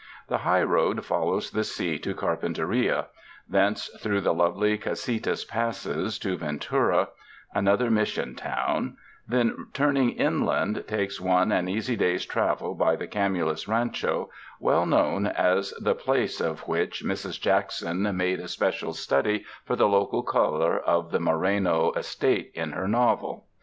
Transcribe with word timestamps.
The 0.29 0.39
highroad 0.39 1.05
follows 1.05 1.51
the 1.51 1.63
sea 1.63 1.99
to 1.99 2.15
Carpinteria, 2.15 3.05
thence 3.47 3.87
through 3.99 4.21
the 4.21 4.33
lovely 4.33 4.75
Casitas 4.79 5.45
Passes 5.47 6.17
to 6.17 6.35
Ventura, 6.37 7.09
an 7.53 7.67
other 7.67 7.91
Mission 7.91 8.33
town; 8.33 8.97
then 9.27 9.67
turning 9.73 10.13
inland 10.13 10.85
takes 10.87 11.21
one, 11.21 11.51
an 11.51 11.69
easy 11.69 11.95
day's 11.95 12.25
travel, 12.25 12.73
by 12.73 12.95
the 12.95 13.05
Camulos 13.05 13.67
Rancho, 13.67 14.31
well 14.59 14.87
known 14.87 15.27
as 15.27 15.69
the 15.79 15.93
place 15.93 16.41
of 16.41 16.67
which 16.67 17.03
Mrs. 17.05 17.39
Jackson 17.39 18.01
made 18.01 18.39
a 18.39 18.41
105 18.41 18.41
UNDER 18.41 18.41
THE 18.41 18.47
SKY 18.47 18.65
IN 18.65 18.65
CALIFORNIA 18.65 18.73
special 18.73 18.93
study 18.93 19.45
for 19.63 19.75
the 19.75 19.87
local 19.87 20.23
color 20.23 20.79
of 20.79 21.11
the 21.11 21.19
Moreno 21.19 21.91
es 21.91 22.15
tate 22.15 22.51
in 22.55 22.71
her 22.71 22.87
novel. 22.87 23.45